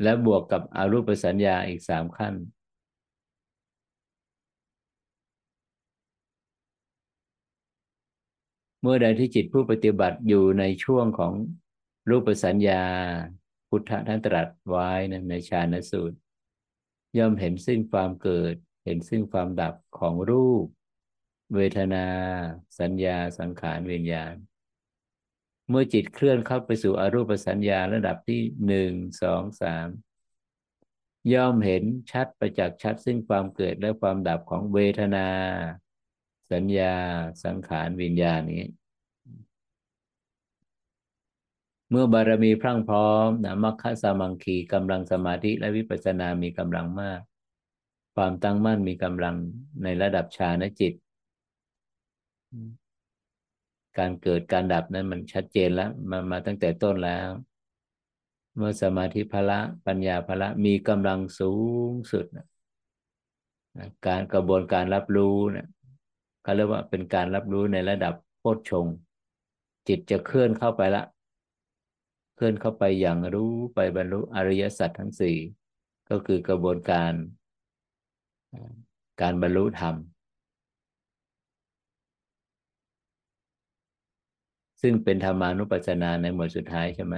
[0.03, 2.35] และบวกกับอารูปสัญญาอีกสามขั้น
[8.81, 11.33] เมื่อใดที่จิตผู้ปฏิบัติอยู่ในช่วงของ
[12.11, 12.85] รูปสัญญา
[13.69, 14.91] พุทธท่านตรัสไว้
[15.29, 16.17] ในฌานสูตร
[17.19, 20.67] ย่อมเห็นซึ่งความเกิด เห็นซึ่งความดับของรูป
[21.55, 22.07] เวทนา
[22.81, 24.35] สัญญา สังขารวิญญาณ
[25.69, 29.89] เมื่อจิตเคลื่อนเข้าไปสู่อรูปสัญญาระดับที่หนึ่งสองสาม
[31.33, 35.29] ย่อมเห็นชัดประจักษ์ชัดซึ่งความเกิดและความดับของเวทนา
[36.53, 36.95] สัญญา
[37.45, 38.65] สังขารวิญญาณนี้
[41.91, 47.21] เมื่อบารมีพรั่งพร้อมนะมัคคะสมังคีกำลังสมาธิและวิปัสสนามีกำลังมาก
[48.15, 49.35] ความตั้งมั่นมีกำลัง
[49.83, 50.93] ในระดับฌานจิต
[53.99, 57.29] การเกิดการดับนั้นมันชัดเจนแล้วมามาตั้งแต่ต้นแล้ว
[58.57, 61.53] เมื่อสมาธิพละปัญญาพละมีกำลังสู
[61.91, 62.25] งสุด
[64.07, 65.67] การกระบวนการรับรู้เนี่ย
[66.43, 68.87] เขาเรียกว่าเป็นการรับรู้ในระดับโพชฌง
[69.89, 71.05] จิตจะเคลื่อนเข้าไปละ
[72.35, 75.37] เคลื่อนเข้าไปอย่างรู้ไปบรรลุอริยสัจทั้งสี่
[76.11, 77.13] ก็คือกระบวนการ
[79.21, 79.95] การบรรลุธรรม
[84.83, 87.17] ซึ่งเป็นธรรมานุปัสสนาในหมวดสุดท้ายใช่ไหม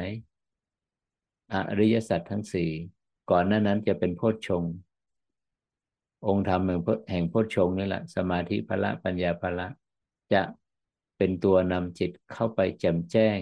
[1.55, 2.71] อริยสัจทั้งสี่
[3.31, 4.75] ก่อนหน้านั้นจะเป็นโพชฌงค์
[6.27, 6.63] องค์ธรรม
[7.11, 9.67] แห่งพุทธชงนี่แหละ สมาธิพละปัญญาพละ
[10.33, 10.43] จะ
[11.17, 13.39] เป็นตัวนำจิตเข้าไปแจ่มแจ้ง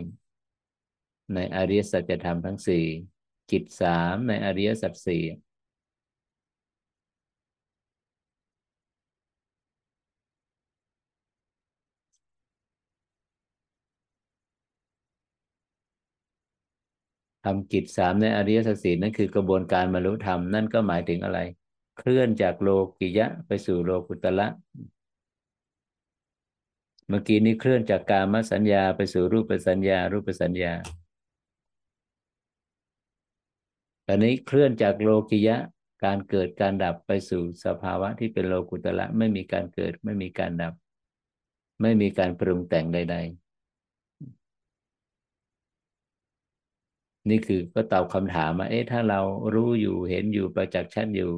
[1.34, 2.84] ในอริยสัจธรรมทั้งสี่
[3.50, 5.22] จิตสามในอริยสัจสี่
[17.44, 21.38] ทำกิจสามในอริยสัจสี่นั่นคือกระบวนการบรรลุธรรม นั่นก็หมายถึงอะไร
[22.00, 24.48] เคลื่อนจากโลกิยะไปสู่โลกุตละ
[27.08, 30.72] เมื่อกี้นี้เคลื่อนจากกามสัญญาไปสู่รูปสัญญา รูปสัญญา
[34.06, 35.56] ตอนนี้เคลื่อนจากโลกิยะ
[36.04, 40.74] การเกิดการดับไปสู่สภาวะที่เป็นโลกุตละไม่มีการเกิดไม่มีการดับ
[41.82, 43.50] ไม่มีการปรุงแต่งใด ๆ
[47.28, 49.20] นี่คือก็ตอบคำถามว่าเอ๊ะถ้าเรา
[49.54, 51.30] รู้อยู่เห็นอยู่ประจักษ์ชัดอยู่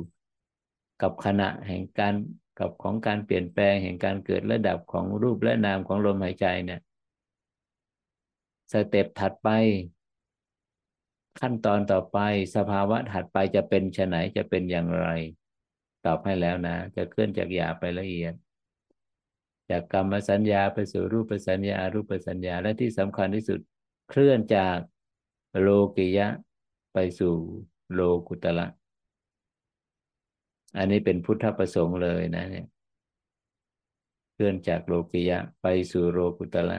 [1.03, 2.15] กับขณะแห่งการ
[2.59, 6.81] กับของการเปลี่ยนแปลงแห่งการเกิดระดับของรูปและนามของลมหายใจเนี่ย
[8.73, 9.49] สเต็ปถัดไป
[11.41, 12.19] ขั้นตอนต่อไป
[12.57, 15.07] สภาวะถัดไปจะเป็นชไหนจะเป็นอย่างไร
[16.07, 18.35] ตอบให้แล้วนะ จะเคลื่อนจากหยาไปละเอียด
[19.71, 23.61] จากกรรมสัญญาไปสู่รูปสัญญารูปสัญญาและที่สำคัญที่สุด
[24.09, 24.79] เคลื่อนจาก
[25.61, 26.29] โลกิยะ
[26.93, 27.35] ไปสู่
[27.95, 28.67] โลกุตละ
[30.77, 32.67] อันนี้เป็นพุทธประสงค์เลยนะเนี่ย
[34.33, 36.79] เคลื่อนจากโลกิยะไปสู่โลกุตละ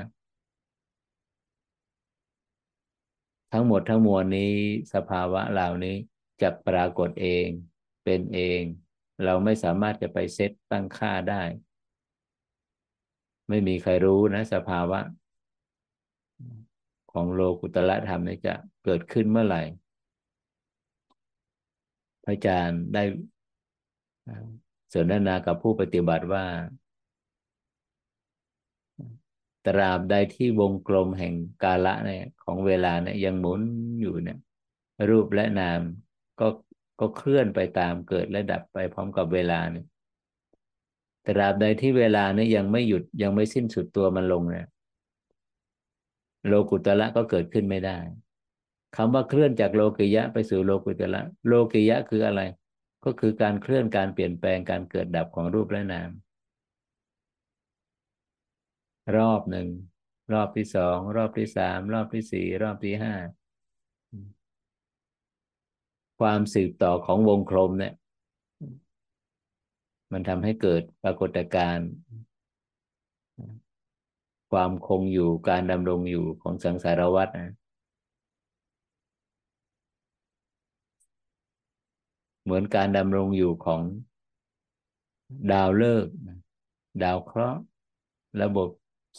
[3.52, 4.54] ทั้งหมดทั้งมวลนี้
[4.94, 5.96] สภาวะเหล่านี้
[6.41, 7.48] จะปรากฏเอง
[8.04, 8.62] เป็นเอง
[9.26, 11.44] เราไม่สามารถจะไปเซตตั้งค่าได้
[13.50, 15.00] ไม่มีใครรู้นะ สภาวะ
[17.12, 19.62] ของโลกุตละธรรมนี้จะเกิดขึ้นเมื่อไหร่
[22.24, 23.04] พระอาจารย์ได้
[24.93, 26.45] สนทนากับผู้ปฏิบัติว่า
[29.67, 33.61] ตราบใดที่วงกลมแห่งกาละเนี่ย ของเวลาเนี่ยยังหมุน
[34.01, 34.38] อยู่เนี่ย
[35.09, 35.82] รูปและนาม
[36.39, 36.47] ก็
[36.99, 39.86] ก็เคลื่อนไปตามเกิดและดับไปพร้อมกับเวลาเนี่ย
[41.28, 44.67] ตราบใดที่เวลาเนี่ยยังไม่หยุดยังไม่สิ้นสุดตัวมันลงเนี่ย
[46.47, 47.97] โลกุตละก็เกิดขึ้นไม่ได้
[48.95, 52.41] คำว่าเคลื่อนจากโลกิยะไปสู่โลกุตละโลกิยะคืออะไร
[53.06, 56.10] ก็คือการเคลื่อนการเปลี่ยนแปลงการเกิดดับของรูปและนาม
[59.18, 59.68] รอบหนึ่ง
[60.34, 63.14] รอบที่สอง รอบที่สาม รอบที่สี่ รอบที่ห้า
[66.20, 67.93] ความสืบต่อของวงกลมเนี่ย
[70.12, 71.89] มันทำให้เกิดปรากฏการณ์
[74.51, 77.54] ความคงอยู่การดำรงอยู่ของสังสารวัฏนะ
[82.44, 83.82] เหมือนการดำรงอยู่ของ
[85.52, 86.14] ดาวฤกษ์
[87.04, 87.60] ดาวเคราะห์
[88.41, 88.70] ระบบ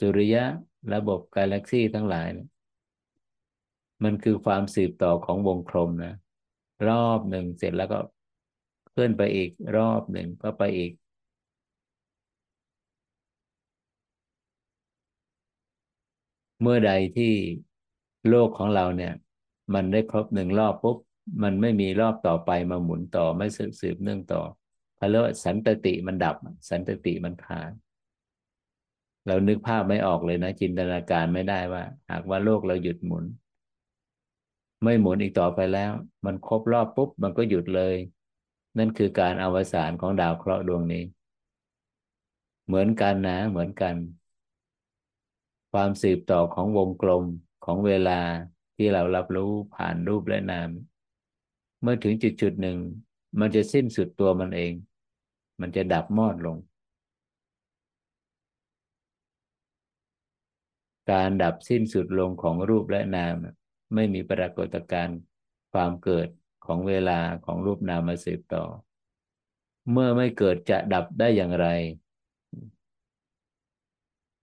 [0.00, 0.44] สุริยะ
[0.94, 2.48] ระบบกาแล็กซี่ทั้งหลายนะ
[4.04, 6.14] มันคือความสืบต่อของวงกลมนะ
[6.88, 7.98] รอบหนึ่งเสร็จแล้วก็
[8.88, 10.92] เคลื่อนไปอีกรอบหนึ่งก็ไปอีก
[16.60, 17.32] เมื่อใดที่
[18.28, 19.12] โลกของเราเนี่ย
[19.74, 20.98] มันได้ครบหนึ่งรอบปุ๊บ
[21.42, 24.42] มันไม่มีรอบต่อไปมาหมุนต่อไม่สืบสืบเนื่องต่อ
[24.96, 26.36] เขาเรียกว่าสันตติมันดับ
[26.70, 27.72] สันตติมันขาด
[29.26, 33.24] เรานึกภาพไม่ออกเลยนะ จินตนาการไม่ได้ว่า หากว่าโลกเราหยุดหมุน
[34.82, 35.92] ไม่หมุนอีกต่อไปแล้ว
[36.24, 37.94] มันครบรอบปุ๊บ มันก็หยุดเลย
[38.78, 41.04] นั่นคือการอวสานของดาวเคราะห์ดวงนี้
[42.66, 43.94] เหมือนกันนะ เหมือนกัน
[45.72, 47.24] ความสืบต่อของวงกลม
[47.64, 48.20] ของเวลา
[48.76, 50.70] ที่เรารับรู้ผ่านรูปและนาม
[51.84, 52.78] เมื่อถึงจุดจุดหนึ่ง
[53.40, 54.72] มันจะสิ้นสุดตัวมันเอง
[55.60, 56.56] มันจะดับมอดลง
[61.10, 63.34] การดับสิ้นสุดลงของรูปและนาม
[63.94, 65.18] ไม่มีปรากฏการณ์
[65.72, 66.28] ความเกิด
[66.66, 68.64] ของเวลาของรูปนามมาสืบต่อ
[69.90, 71.66] เมื่อไม่เกิดจะดับได้อย่างไร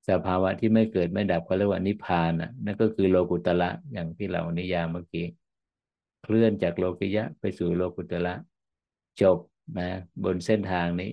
[0.10, 5.28] สภาวะที่ไม่เกิดไม่ดับก็เรียกว่านิพพานนะนั่นก็คือโลกุตละอย่างที่เรานิยามเมื่อกี้
[6.24, 8.36] เคลื่อนจากโลกิยะไปสู่โลกุตละ
[9.22, 9.38] จบ
[9.78, 9.90] นะ
[10.24, 11.12] บนเส้นทางนี้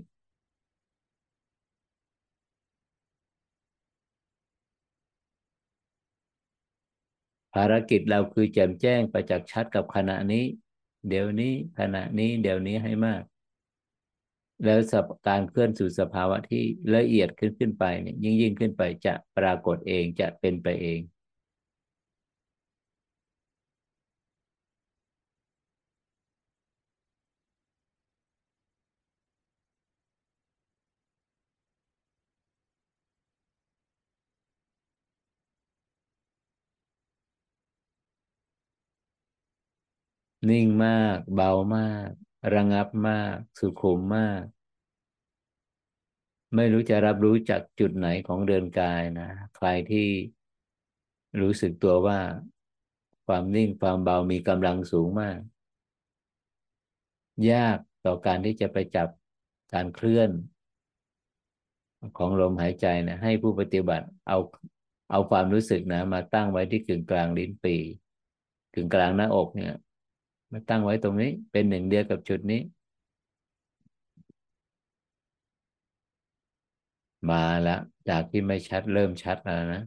[7.54, 10.44] ภารกิจเราคือแจ่มแจ้งประจักษ์ชัดกับขณะนี้
[11.08, 13.22] เดี๋ยวนี้ขณะนี้เดี๋ยวนี้ให้มาก
[14.64, 14.80] แล้ว
[15.28, 16.62] การเคลื่อนสู่สภาวะที่
[16.96, 21.00] ละเอียดขึ้นขึ้นไปเนี่ยยิ่งยิ่งขึ้นไปจะปรากฏเองจะเป็นไปเอง
[40.50, 42.08] นิ่งมาก เบามาก
[42.54, 44.42] ระงับมาก สุขุมมาก
[46.54, 50.08] ไม่รู้จะรับรู้จากจุดไหนของเดินกายนะ ใครที่
[51.40, 52.20] รู้สึกตัวว่า
[53.26, 55.38] ความนิ่งความเบามีกำลังสูงมาก
[57.52, 59.08] ยากต่อการที่จะไปจับ
[59.72, 60.30] การเคลื่อน
[62.18, 64.38] ของลมหายใจนะให้ผู้ปฏิบัติเอา
[65.10, 67.76] เอาความรู้สึกนะ มาตั้งไว้ที่กึ่งกลางลิ้นปี
[68.74, 69.74] กึ่งกลางหน้าอกเนี่ย
[70.52, 72.60] มาตั้งไว้ตรงนี้ เป็นหนึ่งเดียวกับจุดนี้
[77.30, 79.82] มาแล้วจากที่ไม่ชัดเริ่มชัดแล้วนะ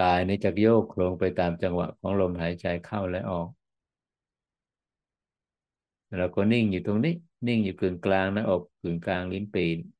[0.00, 3.48] กายนี้จะโยกโครงไปตามจังหวะของลมหายใจเข้าและออก
[6.16, 7.14] เราก็นิ่งอยู่ตรงนี้
[7.46, 9.99] นิ่งอยู่กึ่งกลางหน้าอกกึ่งกลางลิ้นปีเ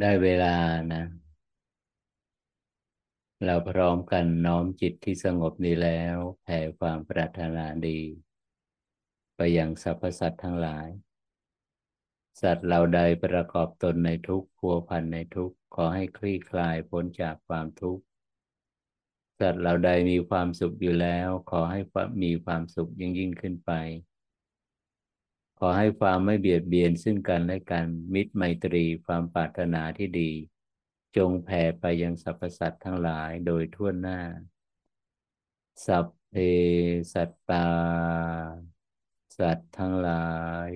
[0.00, 0.56] ได้เวลา
[0.92, 1.04] นะ
[3.46, 8.00] เราพร้อมกันน้อมจิตที่สงบนี้แล้วแผ่ความปรารถนาดี
[9.36, 10.88] ไปยังสรรพสัตว์ทั้งหลาย
[12.42, 18.02] สัตว์เราใดประกอบตนในทุกข์พัวพันในทุกข์ขอให้คลี่คลายพ้นจากความทุกข์
[19.40, 21.80] สัตว์เราใดมีความสุขอยู่แล้ว ขอให้
[22.22, 23.72] มีความสุขยิ่งยิ่งขึ้นไป
[25.58, 30.30] ขอให้ความไม่เบียดเบียนซึ่งกันและกันมิตรไมตรีความปรารถนาที่ดี
[31.16, 34.20] จงแผ่ไปยังสรรพสัตว์ทั้งหลายโดยทั่วหน้า
[35.86, 36.34] สัพเพ
[37.12, 37.68] สัตตา
[39.38, 40.32] สัตว์ทั้งหลา
[40.68, 40.70] ย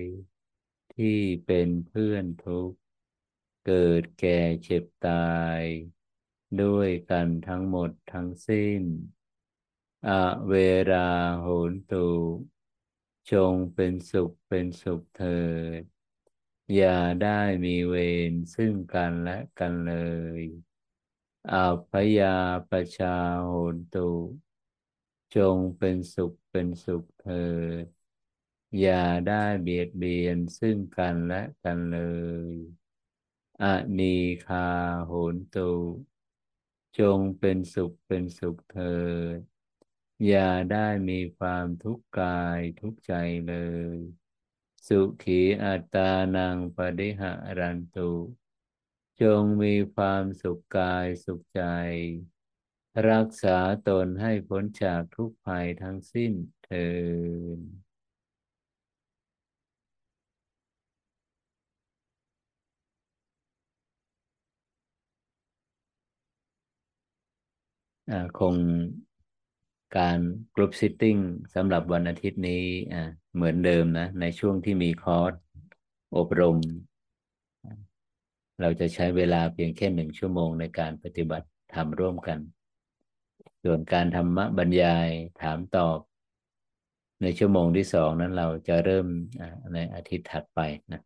[0.95, 2.77] ที่เป็นเพื่อนทุกข์
[3.67, 5.61] เกิดแก่เจ็บตาย
[6.61, 8.81] ด้วยกันทั้งหมดทั้งสิ้น
[10.07, 10.09] อ
[10.47, 10.53] เว
[10.91, 12.07] ราโหนตุ
[13.31, 15.27] จงเป็นสุขเป็นสุขเถิ
[15.81, 15.83] ด
[16.75, 17.95] อย่าได้มีเว
[18.31, 19.91] รซึ่งกันและกันเล
[20.39, 20.41] ย
[21.51, 22.37] อาพยา
[22.69, 23.99] ประชาโหนตุ
[25.35, 27.33] จงเป็นสุขเป็นสุขเถิ
[27.83, 27.85] ด
[28.79, 31.99] อย่าได้เบียดเบียนซึ่งกันและกันเล
[32.53, 32.55] ย
[33.61, 33.63] อ
[33.97, 34.67] นีคา
[35.05, 35.71] โหนตุ
[36.97, 38.83] จงเป็นสุขเป็นสุขเถิ
[39.37, 39.52] ด
[40.27, 43.13] อย่าได้มีความทุกข์กายทุกข์ใจ
[43.47, 43.55] เล
[43.95, 43.97] ย
[44.87, 48.11] สุขีอัตานังปฏิหารันตุ
[49.21, 51.61] จงมีความสุขกายสุขใจ
[53.09, 56.33] รักษาตนให้พ้นจากทุกภัยทั้งสิ้น
[56.65, 56.87] เถิ
[57.57, 57.59] ด
[68.39, 68.55] คง
[69.97, 70.19] การ
[70.55, 71.17] group sitting
[71.55, 72.63] สำหรับวันอาทิตย์นี้
[73.35, 75.33] เหมือนเดิมนะ ในช่วงที่มีคอร์ส
[76.17, 76.57] อบรม
[78.61, 82.39] เราจะใช้เวลาเพียงแค่หนึ่งชั่วโมงในการปฏิบัติธรรมร่วมกัน
[83.63, 85.09] ส่วนการธรรมบรรยาย
[85.41, 85.99] ถามตอบ
[87.21, 89.07] ในชั่วโมงที่สองนั้นเราจะเริ่ม
[89.73, 90.59] ในอาทิตย์ถัดไป
[90.91, 91.01] นะ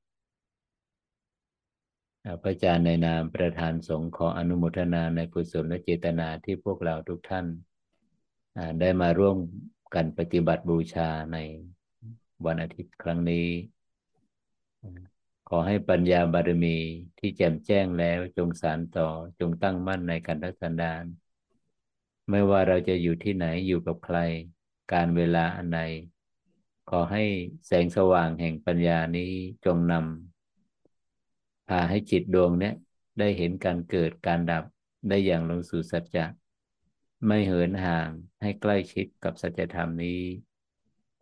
[2.41, 7.45] พระอาจารย์ในนามประธานสงฆ์ขออนุโมทนาในกุศลและเจตนาที่พวกเราทุกท่าน
[8.79, 9.37] ได้มาร่วม
[9.95, 11.37] กันปฏิบัติบูชาใน
[12.45, 13.47] วันอาทิตย์ครั้งนี้
[15.49, 16.77] ขอให้ปัญญาบารมี
[17.19, 21.05] ที่แจ่มแจ้งแล้วจงสานต่อจงตั้งมั่นในการรักษาดาน
[22.29, 24.17] ไม่ว่าเราจะอยู่ที่ไหนอยู่กับใคร
[24.93, 25.81] การเวลาอันใด
[26.89, 27.23] ขอให้
[27.67, 29.31] แสงสว่างแห่งปัญญานี้
[29.65, 32.71] จงนำพาให้จิตดวงนี้
[33.19, 34.63] ได้เห็นการเกิดการดับ
[35.09, 36.25] ได้อย่างลงสู่สัจจะ
[37.25, 38.09] ไม่เหินห่าง
[38.41, 40.21] ให้ใกล้ชิดกับสัจธรรมนี้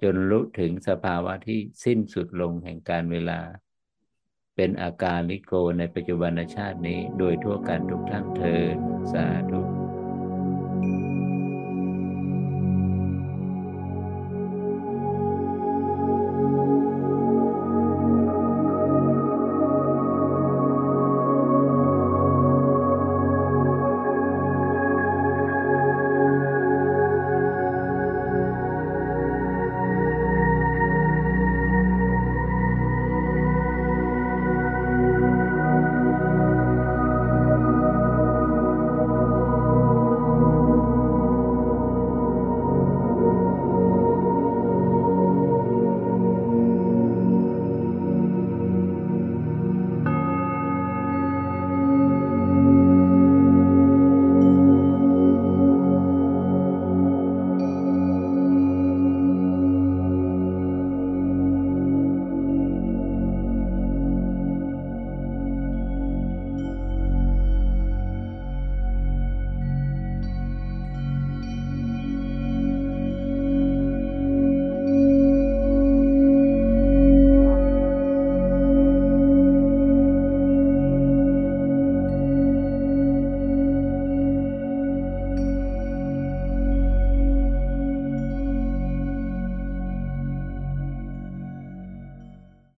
[0.02, 3.40] จนรู้ถึงสภาวะที่สิ้นสุดลงแห่งการเวลา
[4.56, 8.62] เป็นอาการลิโกในปัจจุบันชาตินี้โดยทั่วกันทุกท่านเธอ
[9.12, 9.75] สาธุ